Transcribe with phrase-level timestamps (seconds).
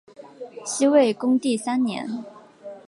[0.65, 2.25] 西魏恭帝三年。